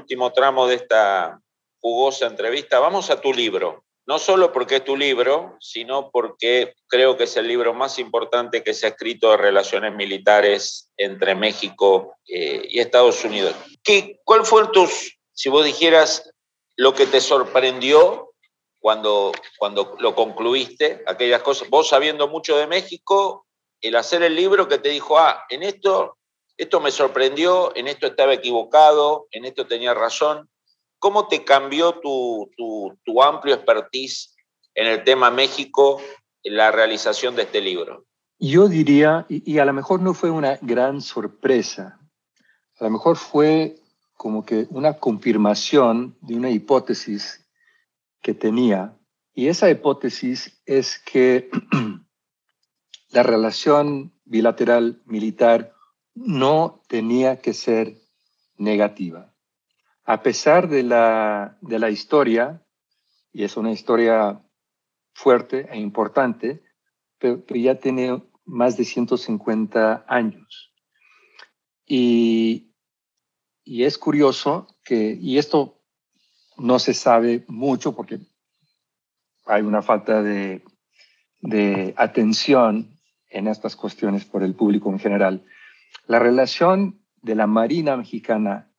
Último 0.00 0.32
tramo 0.32 0.66
de 0.66 0.76
esta 0.76 1.40
jugosa 1.80 2.26
entrevista, 2.26 2.78
vamos 2.78 3.10
a 3.10 3.20
tu 3.20 3.32
libro. 3.32 3.84
No 4.06 4.18
solo 4.18 4.50
porque 4.50 4.76
es 4.76 4.84
tu 4.84 4.96
libro, 4.96 5.56
sino 5.60 6.10
porque 6.10 6.74
creo 6.88 7.16
que 7.16 7.24
es 7.24 7.36
el 7.36 7.46
libro 7.46 7.74
más 7.74 7.98
importante 7.98 8.64
que 8.64 8.74
se 8.74 8.86
ha 8.86 8.90
escrito 8.90 9.30
de 9.30 9.36
relaciones 9.36 9.94
militares 9.94 10.90
entre 10.96 11.34
México 11.34 12.16
eh, 12.26 12.66
y 12.68 12.80
Estados 12.80 13.24
Unidos. 13.24 13.54
¿Qué, 13.84 14.18
¿Cuál 14.24 14.44
fue 14.44 14.66
tus, 14.68 15.18
si 15.32 15.48
vos 15.48 15.64
dijeras, 15.64 16.32
lo 16.76 16.94
que 16.94 17.06
te 17.06 17.20
sorprendió 17.20 18.32
cuando, 18.80 19.32
cuando 19.58 19.96
lo 20.00 20.14
concluiste, 20.14 21.04
aquellas 21.06 21.42
cosas, 21.42 21.68
vos 21.68 21.88
sabiendo 21.88 22.26
mucho 22.26 22.56
de 22.56 22.66
México, 22.66 23.46
el 23.80 23.96
hacer 23.96 24.22
el 24.22 24.34
libro 24.34 24.66
que 24.66 24.78
te 24.78 24.88
dijo, 24.88 25.18
ah, 25.18 25.44
en 25.50 25.62
esto 25.62 26.16
esto 26.60 26.78
me 26.78 26.90
sorprendió, 26.90 27.74
en 27.74 27.88
esto 27.88 28.06
estaba 28.06 28.34
equivocado, 28.34 29.26
en 29.30 29.46
esto 29.46 29.66
tenía 29.66 29.94
razón. 29.94 30.50
¿Cómo 30.98 31.26
te 31.26 31.42
cambió 31.42 32.00
tu, 32.00 32.50
amplio 33.22 33.54
expertise 33.54 34.36
en 34.74 34.86
el 34.86 35.02
tema 35.02 35.30
México 35.30 36.02
en 36.42 36.58
la 36.58 36.70
realización 36.70 37.34
de 37.34 37.44
este 37.44 37.62
libro? 37.62 38.04
Yo 38.38 38.68
diría, 38.68 39.24
y, 39.30 39.58
a 39.58 39.64
lo 39.64 39.72
mejor 39.72 40.02
no 40.02 40.12
fue 40.12 40.30
una 40.30 40.58
gran 40.60 41.00
sorpresa, 41.00 41.98
a 42.78 42.84
lo 42.84 42.90
mejor 42.90 43.16
fue 43.16 43.76
como 44.18 44.44
que 44.44 44.66
una 44.68 44.98
confirmación 44.98 46.18
de 46.20 46.34
una 46.34 46.50
hipótesis 46.50 47.42
que 48.20 48.34
tenía. 48.34 48.98
Y 49.32 49.48
esa 49.48 49.70
hipótesis 49.70 50.60
es 50.66 50.98
que 50.98 51.48
la 53.08 53.22
relación 53.22 54.12
bilateral 54.26 55.00
militar 55.06 55.74
no 56.14 56.82
tenía 56.88 57.40
que 57.40 57.54
ser 57.54 57.96
negativa. 58.56 59.34
A 60.04 60.22
pesar 60.22 60.68
de 60.68 60.82
la, 60.82 61.56
de 61.60 61.78
la 61.78 61.90
historia, 61.90 62.62
y 63.32 63.44
es 63.44 63.56
una 63.56 63.72
historia 63.72 64.42
fuerte 65.12 65.68
e 65.70 65.78
importante, 65.78 66.62
pero, 67.18 67.44
ya 67.54 67.78
tiene 67.78 68.22
más 68.44 68.76
de 68.76 68.84
150 68.84 70.04
años. 70.08 70.72
Y, 71.86 72.74
y 73.64 73.84
es 73.84 73.98
curioso 73.98 74.66
que, 74.82 75.16
y 75.20 75.38
esto 75.38 75.80
no 76.56 76.78
se 76.78 76.94
sabe 76.94 77.44
mucho 77.48 77.94
porque 77.94 78.20
hay 79.46 79.62
una 79.62 79.82
falta 79.82 80.22
de, 80.22 80.62
de 81.40 81.94
atención 81.96 82.98
en 83.28 83.46
estas 83.46 83.76
cuestiones 83.76 84.24
por 84.24 84.42
el 84.42 84.54
público 84.54 84.90
en 84.90 84.98
general, 84.98 85.44
la 86.06 86.18
relación 86.18 87.00
de 87.22 87.34
la 87.34 87.46
Marina 87.46 87.96
mexicana 87.96 88.70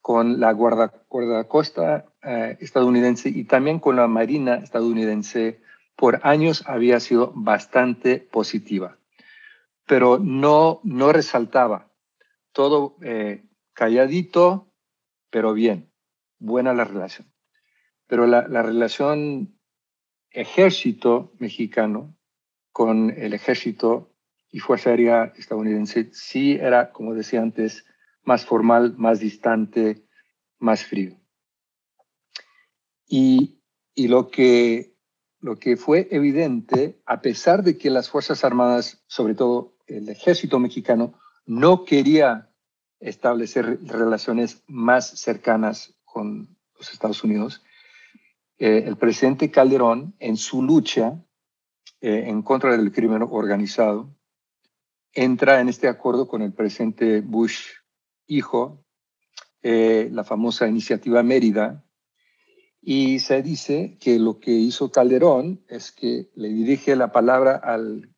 con 0.00 0.40
la 0.40 0.52
guardacosta 0.52 2.06
eh, 2.22 2.56
estadounidense 2.60 3.28
y 3.28 3.44
también 3.44 3.78
con 3.78 3.96
la 3.96 4.06
Marina 4.06 4.54
estadounidense 4.56 5.60
por 5.96 6.20
años 6.22 6.64
había 6.66 7.00
sido 7.00 7.32
bastante 7.34 8.18
positiva, 8.18 8.98
pero 9.86 10.18
no, 10.18 10.80
no 10.84 11.12
resaltaba. 11.12 11.90
Todo 12.52 12.96
eh, 13.02 13.44
calladito, 13.74 14.72
pero 15.30 15.52
bien, 15.52 15.90
buena 16.38 16.72
la 16.72 16.84
relación. 16.84 17.26
Pero 18.06 18.26
la, 18.26 18.46
la 18.48 18.62
relación 18.62 19.58
ejército 20.30 21.32
mexicano 21.38 22.16
con 22.72 23.10
el 23.10 23.34
ejército 23.34 24.14
y 24.50 24.60
Fuerza 24.60 24.90
Aérea 24.90 25.32
estadounidense 25.36 26.10
sí 26.12 26.52
era, 26.52 26.90
como 26.92 27.14
decía 27.14 27.42
antes, 27.42 27.84
más 28.22 28.44
formal, 28.44 28.94
más 28.96 29.20
distante, 29.20 30.06
más 30.58 30.84
frío. 30.84 31.16
Y, 33.06 33.60
y 33.94 34.08
lo, 34.08 34.28
que, 34.28 34.94
lo 35.40 35.58
que 35.58 35.76
fue 35.76 36.08
evidente, 36.10 37.00
a 37.06 37.20
pesar 37.20 37.62
de 37.62 37.78
que 37.78 37.90
las 37.90 38.10
Fuerzas 38.10 38.44
Armadas, 38.44 39.02
sobre 39.06 39.34
todo 39.34 39.76
el 39.86 40.08
ejército 40.08 40.58
mexicano, 40.58 41.14
no 41.46 41.84
quería 41.84 42.50
establecer 43.00 43.78
relaciones 43.84 44.62
más 44.66 45.08
cercanas 45.20 45.94
con 46.04 46.56
los 46.76 46.92
Estados 46.92 47.22
Unidos, 47.24 47.62
eh, 48.58 48.84
el 48.86 48.96
presidente 48.96 49.50
Calderón, 49.50 50.14
en 50.18 50.36
su 50.36 50.62
lucha 50.62 51.22
eh, 52.00 52.24
en 52.26 52.42
contra 52.42 52.76
del 52.76 52.92
crimen 52.92 53.22
organizado, 53.22 54.14
entra 55.12 55.60
en 55.60 55.68
este 55.68 55.88
acuerdo 55.88 56.28
con 56.28 56.42
el 56.42 56.52
presidente 56.52 57.20
Bush 57.20 57.66
hijo, 58.26 58.84
eh, 59.62 60.08
la 60.12 60.24
famosa 60.24 60.68
iniciativa 60.68 61.22
Mérida, 61.22 61.84
y 62.80 63.18
se 63.18 63.42
dice 63.42 63.98
que 64.00 64.18
lo 64.18 64.38
que 64.38 64.52
hizo 64.52 64.90
Calderón 64.90 65.64
es 65.68 65.90
que 65.90 66.30
le 66.34 66.48
dirige 66.48 66.94
la 66.96 67.12
palabra 67.12 67.56
al 67.56 68.14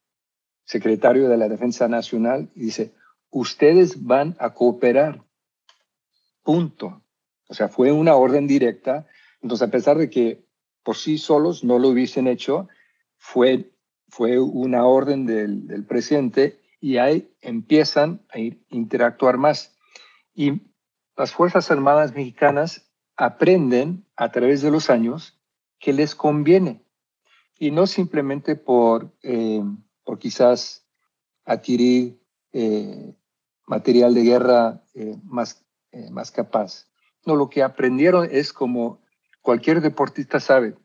secretario 0.65 1.29
de 1.29 1.37
la 1.37 1.49
Defensa 1.49 1.89
Nacional 1.89 2.51
y 2.55 2.67
dice, 2.67 2.95
ustedes 3.31 4.05
van 4.05 4.37
a 4.39 4.55
cooperar. 4.55 5.25
Punto. 6.43 7.03
O 7.49 7.55
sea, 7.55 7.69
fue 7.69 7.91
una 7.91 8.15
orden 8.15 8.47
directa. 8.47 9.07
Entonces, 9.43 9.67
a 9.67 9.71
pesar 9.71 9.99
de 9.99 10.11
que 10.11 10.45
por 10.85 10.97
sí 10.97 11.19
solos 11.19 11.65
no 11.65 11.79
lo 11.79 11.89
hubiesen 11.89 12.29
hecho, 12.29 12.69
fue, 13.17 13.73
fue 14.09 14.39
una 14.39 14.87
orden 14.87 15.27
del, 15.27 15.67
del 15.67 15.85
presidente 15.85 16.60
y 16.81 16.97
ahí 16.97 17.31
empiezan 17.43 18.23
a 18.31 18.39
interactuar 18.71 19.37
más. 19.37 19.77
Y 20.35 20.63
las 21.17 21.33
Fuerzas 21.33 21.71
Armadas 21.71 22.15
mexicanas 22.15 22.91
aprenden 23.17 24.07
a 24.17 24.33
través 24.33 24.63
de 24.63 24.71
los 24.71 24.89
años 24.89 25.39
que 25.79 25.93
les 25.93 26.15
conviene 26.15 26.83
y 27.59 27.71
no 27.71 27.87
simplemente 27.87 28.57
por, 28.57 29.15
eh, 29.23 29.63
por 30.03 30.19
quizás 30.19 30.87
adquirir 31.45 32.19
eh, 32.53 33.15
material 33.67 34.15
de 34.15 34.23
guerra 34.23 34.83
eh, 34.95 35.17
más, 35.23 35.65
más 36.11 36.31
capaz. 36.31 36.89
No, 37.27 37.37
lo 37.37 37.51
que 37.51 37.63
aprendieron 37.63 38.27
es 38.31 38.53
como 38.53 39.03
cualquier 39.43 39.83
deportista 39.83 40.41
sabe, 40.41 40.77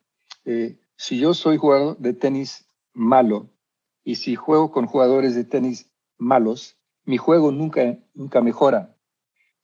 si 0.97 1.19
yo 1.19 1.33
soy 1.33 1.57
jugador 1.57 1.97
de 1.97 2.13
tenis 2.13 2.67
malo 2.93 3.49
y 4.05 4.15
si 4.15 4.35
juego 4.35 4.71
con 4.71 4.85
jugadores 4.85 5.35
de 5.35 5.43
tenis 5.43 5.91
malos, 6.17 6.77
mi 7.03 7.17
juego 7.17 7.51
nunca, 7.51 7.97
nunca 8.13 8.39
mejora. 8.39 8.95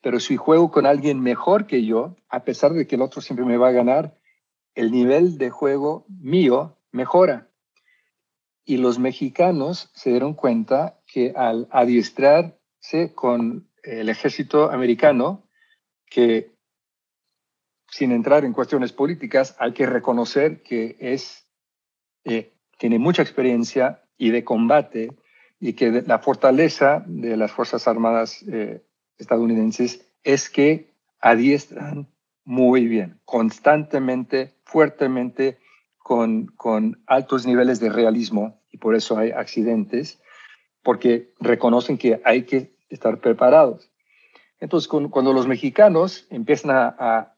Pero 0.01 0.19
si 0.19 0.35
juego 0.35 0.71
con 0.71 0.87
alguien 0.87 1.21
mejor 1.21 1.67
que 1.67 1.85
yo, 1.85 2.17
a 2.27 2.43
pesar 2.43 2.73
de 2.73 2.87
que 2.87 2.95
el 2.95 3.03
otro 3.03 3.21
siempre 3.21 3.45
me 3.45 3.57
va 3.57 3.69
a 3.69 3.71
ganar, 3.71 4.17
el 4.73 4.91
nivel 4.91 5.37
de 5.37 5.51
juego 5.51 6.05
mío 6.07 6.75
mejora. 6.91 7.49
Y 8.65 8.77
los 8.77 8.97
mexicanos 8.97 9.91
se 9.93 10.09
dieron 10.09 10.33
cuenta 10.33 10.99
que 11.05 11.33
al 11.35 11.67
adiestrarse 11.71 13.13
con 13.13 13.69
el 13.83 14.09
ejército 14.09 14.71
americano, 14.71 15.47
que 16.07 16.51
sin 17.87 18.11
entrar 18.11 18.43
en 18.43 18.53
cuestiones 18.53 18.91
políticas, 18.91 19.55
hay 19.59 19.73
que 19.73 19.85
reconocer 19.85 20.63
que 20.63 20.97
es, 20.99 21.47
eh, 22.23 22.53
tiene 22.79 22.97
mucha 22.97 23.21
experiencia 23.21 24.00
y 24.21 24.29
de 24.29 24.43
combate 24.43 25.11
y 25.59 25.73
que 25.73 26.03
la 26.05 26.19
fortaleza 26.19 27.03
de 27.07 27.35
las 27.35 27.51
Fuerzas 27.51 27.87
Armadas 27.87 28.43
eh, 28.47 28.83
estadounidenses 29.17 30.05
es 30.23 30.47
que 30.47 30.93
adiestran 31.19 32.07
muy 32.43 32.87
bien, 32.87 33.19
constantemente, 33.25 34.53
fuertemente, 34.63 35.57
con, 35.97 36.45
con 36.55 37.01
altos 37.07 37.47
niveles 37.47 37.79
de 37.79 37.89
realismo, 37.89 38.61
y 38.71 38.77
por 38.77 38.95
eso 38.95 39.17
hay 39.17 39.31
accidentes, 39.31 40.21
porque 40.83 41.33
reconocen 41.39 41.97
que 41.97 42.21
hay 42.23 42.43
que 42.43 42.75
estar 42.89 43.19
preparados. 43.19 43.91
Entonces, 44.59 44.87
cuando 44.87 45.33
los 45.33 45.47
mexicanos 45.47 46.27
empiezan 46.29 46.71
a, 46.75 47.33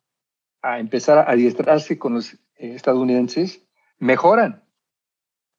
a 0.62 0.80
empezar 0.80 1.18
a 1.18 1.32
adiestrarse 1.32 1.98
con 1.98 2.16
los 2.16 2.38
estadounidenses, 2.58 3.62
mejoran, 4.00 4.63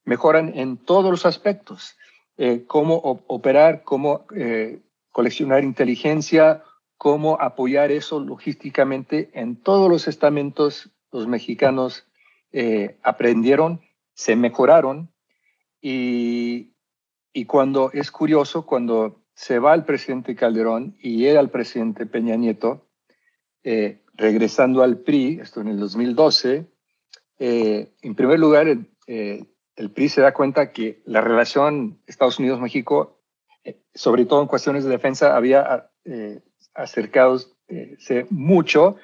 mejoran 0.04 0.52
en 0.54 0.76
todos 0.76 1.10
los 1.10 1.26
aspectos. 1.26 1.96
Eh, 2.36 2.64
cómo 2.66 2.96
operar, 3.26 3.82
cómo 3.84 4.26
eh, 4.34 4.80
coleccionar 5.12 5.64
inteligencia, 5.64 6.64
cómo 6.96 7.40
apoyar 7.40 7.92
eso 7.92 8.20
logísticamente 8.20 9.30
en 9.34 9.56
todos 9.56 9.90
los 9.90 10.08
estamentos. 10.08 10.90
Los 11.12 11.28
mexicanos 11.28 12.06
eh, 12.52 12.98
aprendieron, 13.02 13.80
se 14.14 14.36
mejoraron 14.36 15.12
y, 15.80 16.72
y 17.32 17.44
cuando 17.46 17.90
es 17.92 18.10
curioso, 18.10 18.66
cuando 18.66 19.24
se 19.34 19.58
va 19.58 19.74
el 19.74 19.84
presidente 19.84 20.34
Calderón 20.34 20.96
y 21.00 21.18
llega 21.18 21.40
el 21.40 21.50
presidente 21.50 22.06
Peña 22.06 22.36
Nieto, 22.36 22.86
eh, 23.62 24.02
regresando 24.14 24.82
al 24.82 24.98
PRI, 24.98 25.40
esto 25.40 25.60
en 25.60 25.68
el 25.68 25.78
2012, 25.78 26.66
eh, 27.38 27.92
en 28.00 28.14
primer 28.14 28.38
lugar, 28.38 28.78
eh, 29.06 29.44
el 29.76 29.90
PRI 29.90 30.08
se 30.08 30.20
da 30.20 30.32
cuenta 30.32 30.72
que 30.72 31.02
la 31.04 31.20
relación 31.20 32.00
Estados 32.06 32.38
Unidos-México, 32.38 33.20
sobre 33.94 34.24
todo 34.24 34.42
en 34.42 34.48
cuestiones 34.48 34.84
de 34.84 34.90
defensa, 34.90 35.36
había 35.36 35.90
acercado 36.74 37.40
mucho 38.30 38.96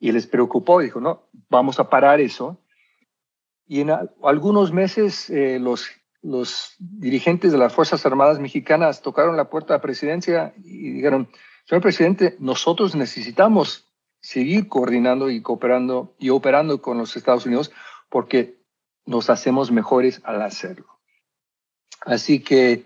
y 0.00 0.12
les 0.12 0.26
preocupó. 0.26 0.80
Dijo, 0.80 1.00
no, 1.00 1.28
vamos 1.48 1.78
a 1.78 1.88
parar 1.88 2.20
eso. 2.20 2.58
Y 3.66 3.80
en 3.80 3.90
algunos 4.22 4.72
meses 4.72 5.30
los 5.30 5.88
los 6.26 6.74
dirigentes 6.78 7.52
de 7.52 7.58
las 7.58 7.72
Fuerzas 7.72 8.04
Armadas 8.04 8.40
mexicanas 8.40 9.00
tocaron 9.00 9.36
la 9.36 9.48
puerta 9.48 9.74
a 9.74 9.76
la 9.76 9.82
presidencia 9.82 10.52
y 10.64 10.90
dijeron, 10.90 11.28
señor 11.66 11.82
presidente, 11.82 12.36
nosotros 12.40 12.96
necesitamos 12.96 13.86
seguir 14.20 14.66
coordinando 14.66 15.30
y 15.30 15.40
cooperando 15.40 16.16
y 16.18 16.30
operando 16.30 16.82
con 16.82 16.98
los 16.98 17.16
Estados 17.16 17.46
Unidos 17.46 17.70
porque 18.08 18.56
nos 19.06 19.30
hacemos 19.30 19.70
mejores 19.70 20.20
al 20.24 20.42
hacerlo. 20.42 20.98
Así 22.02 22.40
que 22.40 22.84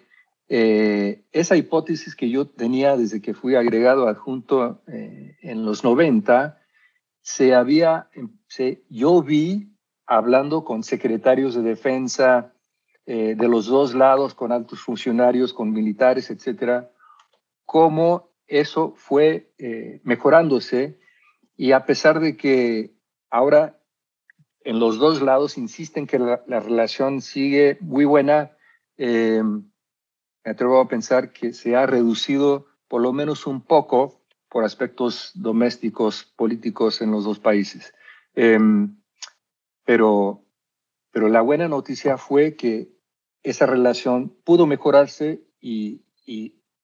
eh, 0.49 1.25
esa 1.33 1.57
hipótesis 1.57 2.15
que 2.15 2.31
yo 2.31 2.47
tenía 2.47 2.97
desde 2.97 3.21
que 3.21 3.35
fui 3.35 3.55
agregado 3.57 4.07
adjunto 4.07 4.83
eh, 4.87 5.37
en 5.43 5.65
los 5.65 5.83
90, 5.83 6.61
se 7.23 7.55
había, 7.55 8.09
se, 8.47 8.83
yo 8.89 9.23
vi 9.23 9.71
hablando 10.07 10.65
con 10.65 10.83
secretarios 10.83 11.55
de 11.55 11.63
defensa, 11.63 12.53
eh, 13.07 13.35
de 13.37 13.49
los 13.49 13.67
dos 13.67 13.95
lados, 13.95 14.35
con 14.35 14.53
altos 14.53 14.81
funcionarios, 14.81 15.53
con 15.53 15.73
militares, 15.73 16.31
etcétera, 16.31 16.91
cómo 17.65 18.31
eso 18.47 18.95
fue 18.97 19.53
eh, 19.59 20.01
mejorándose 20.05 21.01
y 21.57 21.73
a 21.73 21.87
pesar 21.87 22.21
de 22.21 22.37
que 22.37 22.95
ahora 23.31 23.80
en 24.63 24.79
los 24.79 24.99
dos 24.99 25.23
lados 25.23 25.59
insisten 25.59 26.07
que 26.07 26.19
la, 26.19 26.61
relación 26.61 27.23
sigue 27.23 27.79
muy 27.81 28.05
buena, 28.05 28.57
eh, 28.99 29.43
me 29.43 30.51
atrevo 30.51 30.81
a 30.81 30.89
pensar 30.89 31.33
que 31.33 31.53
se 31.53 31.77
ha 31.77 31.87
reducido 31.87 32.67
por 32.89 33.03
lo 33.03 33.13
menos 33.13 33.47
un 33.47 33.63
poco 33.63 34.21
por 34.49 34.65
aspectos 34.65 35.31
domésticos, 35.35 36.25
políticos 36.37 37.01
en 37.01 37.13
los 37.13 37.25
dos 37.25 37.39
países. 37.39 37.95
pero, 39.85 40.45
pero 41.11 41.29
la 41.29 41.41
buena 41.41 41.69
noticia 41.69 42.17
fue 42.17 42.57
que 42.57 42.91
esa 43.43 43.67
relación 43.67 44.35
pudo 44.45 44.67
mejorarse 44.67 45.43
y, 45.61 46.03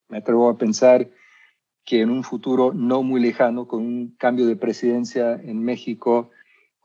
me 0.08 0.18
atrevo 0.18 0.48
a 0.48 0.58
pensar 0.58 1.10
que 1.84 2.00
en 2.00 2.10
un 2.10 2.22
futuro 2.22 2.72
no 2.72 3.02
muy 3.02 3.20
lejano, 3.20 3.66
con 3.66 3.80
un 3.80 4.16
cambio 4.16 4.46
de 4.46 4.56
presidencia 4.56 5.34
en 5.34 5.62
México, 5.62 6.30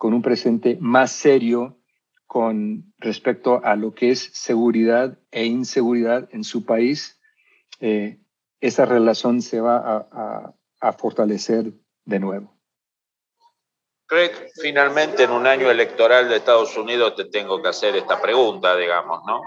con 0.01 0.15
un 0.15 0.23
presidente 0.23 0.79
más 0.81 1.11
serio 1.11 1.77
con 2.25 2.91
respecto 2.97 3.61
a 3.63 3.75
lo 3.75 3.93
que 3.93 4.09
es 4.09 4.31
seguridad 4.33 5.19
e 5.29 5.45
inseguridad 5.45 6.27
en 6.31 6.43
su 6.43 6.65
país, 6.65 7.21
eh, 7.81 8.17
esa 8.59 8.85
relación 8.85 9.43
se 9.43 9.61
va 9.61 9.77
a, 9.77 10.55
a 10.79 10.93
fortalecer 10.93 11.73
de 12.05 12.19
nuevo. 12.19 12.51
Craig, 14.07 14.31
finalmente 14.59 15.25
en 15.25 15.29
un 15.29 15.45
año 15.45 15.69
electoral 15.69 16.29
de 16.29 16.37
Estados 16.37 16.75
Unidos 16.75 17.15
te 17.15 17.25
tengo 17.25 17.61
que 17.61 17.69
hacer 17.69 17.95
esta 17.95 18.19
pregunta, 18.19 18.75
digamos, 18.75 19.21
¿no? 19.27 19.39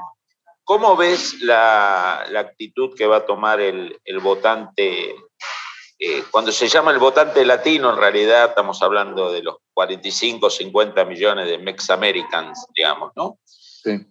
¿Cómo 0.62 0.96
ves 0.96 1.42
la, 1.42 2.22
actitud 2.38 2.94
que 2.96 3.06
va 3.06 3.16
a 3.16 3.26
tomar 3.26 3.60
el, 3.60 3.98
votante? 4.22 5.16
Eh, 6.06 6.22
cuando 6.30 6.52
se 6.52 6.68
llama 6.68 6.90
el 6.90 6.98
votante 6.98 7.46
latino, 7.46 7.90
en 7.90 7.96
realidad 7.96 8.50
estamos 8.50 8.82
hablando 8.82 9.32
de 9.32 9.42
los 9.42 9.56
45, 9.72 10.50
50 10.50 11.02
millones 11.06 11.46
de 11.46 11.56
Mex-Americans, 11.56 12.66
digamos, 12.76 13.12
¿no? 13.16 13.38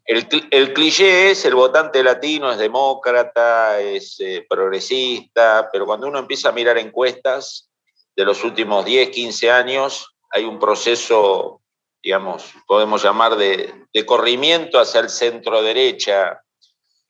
El, 0.03 0.73
cliché 0.73 1.29
es 1.29 1.45
el 1.45 1.53
votante 1.53 2.03
latino 2.03 2.51
es 2.51 2.57
demócrata, 2.57 3.79
es 3.79 4.19
eh, 4.19 4.43
progresista, 4.49 5.69
pero 5.71 5.85
cuando 5.85 6.07
uno 6.07 6.17
empieza 6.17 6.49
a 6.49 6.51
mirar 6.51 6.79
encuestas 6.79 7.69
de 8.15 8.25
los 8.25 8.43
últimos 8.43 8.83
10, 8.85 9.09
15 9.09 9.51
años, 9.51 10.15
hay 10.31 10.45
un 10.45 10.57
proceso, 10.57 11.61
digamos, 12.01 12.53
podemos 12.65 13.03
llamar 13.03 13.35
de, 13.35 13.71
de 13.93 14.05
corrimiento 14.05 14.79
hacia 14.79 14.99
el 14.99 15.09
centro 15.09 15.61
derecha, 15.61 16.39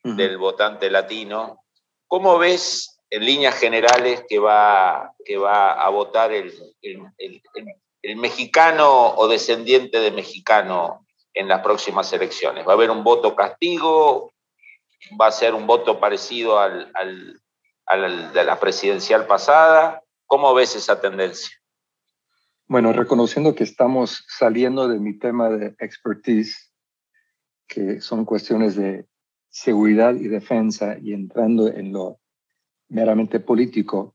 del 0.02 0.36
votante 0.36 0.90
latino. 0.90 1.64
¿Cómo 2.06 2.36
ves 2.36 2.93
en 3.10 3.24
líneas 3.24 3.54
generales 3.54 4.24
que 4.28 4.38
va, 4.38 5.12
que 5.24 5.36
va 5.36 5.72
a 5.72 5.88
votar 5.90 6.32
el, 6.32 6.52
el, 6.82 8.16
mexicano 8.16 9.14
o 9.14 9.28
descendiente 9.28 9.98
de 9.98 10.10
mexicano 10.10 11.06
en 11.32 11.48
las 11.48 11.62
próximas 11.62 12.12
elecciones? 12.12 12.66
¿Va 12.66 12.72
a 12.72 12.74
haber 12.74 12.90
un 12.90 13.04
voto 13.04 13.34
castigo? 13.34 14.32
¿Va 15.20 15.28
a 15.28 15.32
ser 15.32 15.54
un 15.54 15.66
voto 15.66 16.00
parecido 16.00 16.58
al, 16.58 16.90
al 17.86 18.32
de 18.32 18.44
la 18.44 18.58
presidencial 18.58 19.26
pasada? 19.26 20.02
¿Cómo 20.26 20.54
ves 20.54 20.76
esa 20.76 21.00
tendencia? 21.00 21.50
Bueno, 22.66 22.92
reconociendo 22.92 23.54
que 23.54 23.64
estamos 23.64 24.24
saliendo 24.26 24.88
de 24.88 24.98
mi 24.98 25.18
tema 25.18 25.50
de 25.50 25.74
expertise, 25.78 26.72
que 27.68 28.00
son 28.00 28.24
cuestiones 28.24 28.74
de 28.74 29.06
seguridad 29.50 30.14
y 30.14 30.28
defensa 30.28 30.96
y 31.00 31.12
entrando 31.12 31.68
en 31.68 31.92
lo 31.92 32.18
meramente 32.94 33.40
político, 33.40 34.14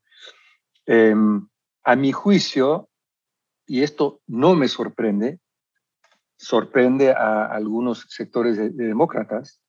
em, 0.85 1.47
a 1.83 1.95
mi 1.95 2.11
juicio, 2.11 2.89
y 3.67 3.83
esto 3.83 4.21
no 4.25 4.55
me 4.55 4.67
sorprende, 4.67 5.39
sorprende 6.37 7.11
a 7.11 7.45
algunos 7.45 8.05
sectores 8.09 8.57
de, 8.57 8.69
demócratas, 8.69 9.61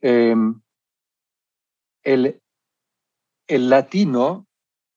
em, 0.00 0.60
el, 2.02 2.40
el, 3.46 3.70
latino, 3.70 4.46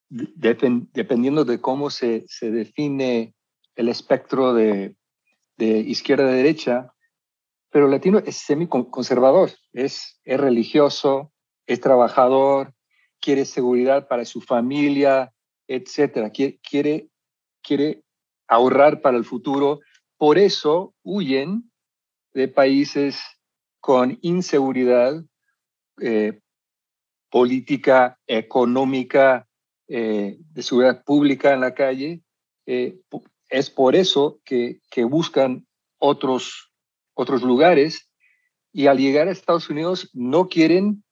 dependiendo 0.10 1.46
de 1.46 1.62
cómo 1.62 1.90
se, 1.90 2.26
se 2.28 2.52
define 2.52 3.34
el 3.76 3.90
espectro 3.90 4.54
de, 4.54 4.96
de 5.58 5.80
izquierda-derecha, 5.80 6.94
pero 7.70 7.86
el 7.86 7.92
latino 7.92 8.18
es 8.20 8.38
semi-conservador, 8.38 9.52
es, 9.74 10.20
es 10.24 10.40
religioso, 10.40 11.32
es 11.68 11.80
trabajador, 11.80 12.74
quiere 13.20 13.46
seguridad 13.46 14.08
para 14.08 14.26
su 14.26 14.42
familia, 14.42 15.34
etcétera. 15.68 16.32
Quiere, 16.32 17.10
quiere, 17.62 18.04
ahorrar 18.48 19.02
para 19.02 19.18
el 19.18 19.26
futuro. 19.26 19.80
Por 20.18 20.38
eso 20.38 20.96
huyen 21.04 21.72
de 22.34 22.48
países 22.48 23.22
con 23.80 24.18
inseguridad 24.22 25.24
eh, 26.02 26.40
política, 27.30 28.20
económica, 28.26 29.48
eh, 29.88 30.38
de 30.40 30.64
seguridad 30.64 31.04
pública 31.04 31.54
en 31.54 31.62
la 31.62 31.76
calle. 31.76 32.22
Eh, 32.66 33.00
es 33.50 33.70
por 33.70 33.96
eso 33.96 34.40
que, 34.44 34.80
que 34.90 35.04
buscan 35.04 35.68
otros 36.00 36.70
otros 37.20 37.42
lugares 37.42 38.10
y 38.72 38.88
al 38.88 38.98
llegar 38.98 39.28
a 39.28 39.32
Estados 39.32 39.70
Unidos 39.70 40.10
no 40.14 40.48
quieren 40.48 41.04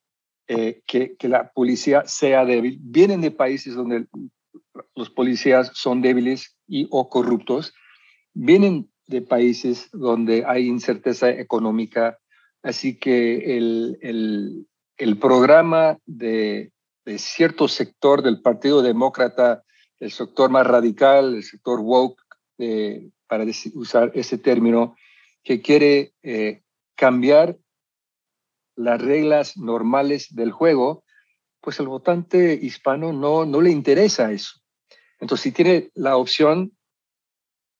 eh, 0.48 0.82
que, 0.86 1.16
la 1.22 1.52
policía 1.52 2.04
sea 2.06 2.46
débil. 2.46 2.80
Vienen 2.82 3.22
de 3.22 3.32
países 3.32 3.76
donde 3.76 4.08
los 4.96 5.10
policías 5.10 5.72
son 5.74 6.02
débiles 6.02 6.58
y 6.68 6.88
o 6.90 7.10
corruptos. 7.10 7.74
Vienen 8.34 8.90
de 9.08 9.22
países 9.22 9.90
donde 9.92 10.46
hay 10.46 10.68
incerteza 10.68 11.30
económica. 11.30 12.18
Así 12.64 12.98
que 12.98 13.58
el, 13.58 14.68
el, 14.98 15.18
programa 15.20 15.98
de, 16.06 16.72
de, 17.06 17.18
cierto 17.18 17.68
sector 17.68 18.22
del 18.22 18.42
Partido 18.42 18.82
Demócrata, 18.82 19.64
el 20.00 20.12
sector 20.12 20.50
más 20.50 20.66
radical, 20.66 21.36
el 21.36 21.44
sector 21.44 21.80
woke, 21.80 22.22
eh, 22.58 23.10
para 23.28 23.46
usar 23.74 24.12
ese 24.16 24.38
término, 24.38 24.96
que 25.44 25.62
quiere 25.62 26.14
eh, 26.24 26.62
cambiar 26.96 27.58
las 28.78 29.02
reglas 29.02 29.58
normales 29.58 30.34
del 30.34 30.52
juego, 30.52 31.04
pues 31.60 31.80
el 31.80 31.88
votante 31.88 32.54
hispano 32.54 33.12
no, 33.12 33.46
no 33.46 33.60
le 33.60 33.72
interesa 33.72 34.32
eso. 34.32 34.62
Entonces, 35.20 35.44
si 35.44 35.52
tiene 35.52 35.90
la 35.96 36.16
opción 36.16 36.78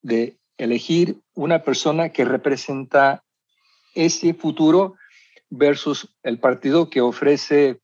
de 0.02 0.40
elegir 0.58 1.22
una 1.36 1.64
persona 1.64 2.10
que 2.10 2.26
representa 2.26 3.24
ese 3.94 4.34
futuro 4.34 4.96
versus 5.50 6.14
el 6.24 6.40
partido 6.40 6.90
que 6.90 7.00
ofrece 7.00 7.80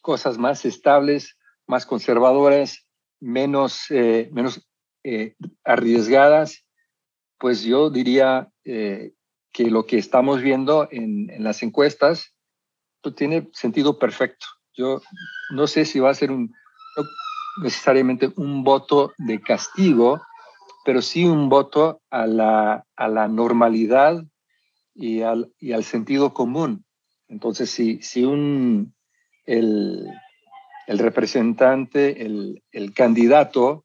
cosas 0.00 0.38
más 0.38 0.64
estables, 0.64 1.36
más 1.66 1.84
conservadoras, 1.84 2.86
menos, 3.20 3.90
eh, 3.90 4.30
menos 4.32 4.66
eh, 5.04 5.34
arriesgadas, 5.62 6.64
pues 7.38 7.62
yo 7.62 7.90
diría 7.90 8.50
que 9.52 9.70
lo 9.70 9.86
que 9.86 9.98
estamos 9.98 10.42
viendo 10.42 10.88
en, 10.90 11.30
en 11.30 11.44
las 11.44 11.62
encuestas 11.62 12.34
pues 13.02 13.14
tiene 13.14 13.48
sentido 13.52 13.98
perfecto. 13.98 14.46
Yo 14.74 15.00
no 15.50 15.66
sé 15.66 15.84
si 15.84 16.00
va 16.00 16.10
a 16.10 16.14
ser 16.14 16.30
un, 16.30 16.52
necesariamente 17.62 18.32
un 18.36 18.64
voto 18.64 19.12
de 19.18 19.40
castigo, 19.40 20.20
pero 20.84 21.02
sí 21.02 21.24
un 21.24 21.48
voto 21.48 22.00
a 22.10 22.26
la, 22.26 22.84
a 22.96 23.08
la 23.08 23.28
normalidad 23.28 24.24
y 24.94 25.22
al, 25.22 25.52
y 25.58 25.72
al, 25.72 25.84
sentido 25.84 26.32
común. 26.32 26.84
Entonces, 27.28 27.70
si, 27.70 28.00
si 28.02 28.24
un, 28.24 28.94
el, 29.46 30.06
el 30.86 30.98
representante, 30.98 32.24
el, 32.24 32.62
el, 32.72 32.94
candidato 32.94 33.84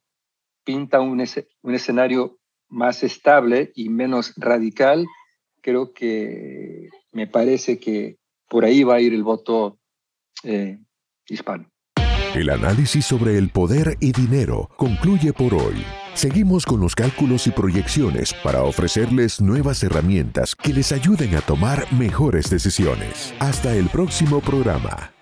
pinta 0.63 1.01
un, 1.01 1.24
un 1.62 1.75
escenario 1.75 2.39
más 2.70 3.03
estable 3.03 3.72
y 3.75 3.89
menos 3.89 4.34
radical, 4.38 5.05
creo 5.63 5.93
que 5.93 6.89
me 7.12 7.25
parece 7.25 7.79
que 7.79 8.17
por 8.48 8.65
ahí 8.65 8.84
va 8.84 8.96
a 8.96 9.01
ir 9.01 9.13
el 9.13 9.24
voto 9.24 9.79
eh, 10.43 10.77
hispano. 11.27 11.67
El 12.36 12.50
análisis 12.50 13.05
sobre 13.05 13.38
el 13.38 13.50
poder 13.50 13.98
y 14.00 14.12
dinero 14.12 14.70
concluye 14.75 15.34
por 15.34 15.53
hoy. 15.53 15.84
Seguimos 16.15 16.65
con 16.65 16.79
los 16.79 16.96
cálculos 16.96 17.48
y 17.48 17.51
proyecciones 17.51 18.34
para 18.43 18.63
ofrecerles 18.63 19.41
nuevas 19.41 19.84
herramientas 19.84 20.55
que 20.55 20.74
les 20.74 20.91
ayuden 20.91 21.36
a 21.36 21.41
tomar 21.41 21.91
mejores 21.93 22.50
decisiones. 22.50 23.34
Hasta 23.39 23.75
el 23.75 23.88
próximo 23.89 24.41
programa. 24.41 25.12